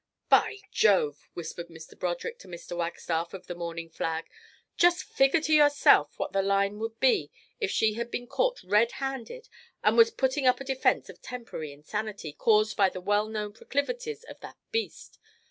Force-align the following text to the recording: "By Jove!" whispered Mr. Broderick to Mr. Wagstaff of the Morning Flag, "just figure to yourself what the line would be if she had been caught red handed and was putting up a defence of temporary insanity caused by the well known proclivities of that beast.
"By 0.29 0.57
Jove!" 0.71 1.29
whispered 1.35 1.67
Mr. 1.67 1.95
Broderick 1.95 2.39
to 2.39 2.47
Mr. 2.47 2.75
Wagstaff 2.75 3.35
of 3.35 3.45
the 3.45 3.53
Morning 3.53 3.87
Flag, 3.91 4.25
"just 4.75 5.03
figure 5.03 5.41
to 5.41 5.53
yourself 5.53 6.17
what 6.17 6.31
the 6.33 6.41
line 6.41 6.79
would 6.79 6.99
be 6.99 7.29
if 7.59 7.69
she 7.69 7.93
had 7.93 8.09
been 8.09 8.25
caught 8.25 8.63
red 8.63 8.93
handed 8.93 9.47
and 9.83 9.95
was 9.95 10.09
putting 10.09 10.47
up 10.47 10.59
a 10.59 10.63
defence 10.63 11.07
of 11.07 11.21
temporary 11.21 11.71
insanity 11.71 12.33
caused 12.33 12.75
by 12.75 12.89
the 12.89 12.99
well 12.99 13.27
known 13.27 13.53
proclivities 13.53 14.23
of 14.23 14.39
that 14.39 14.57
beast. 14.71 15.19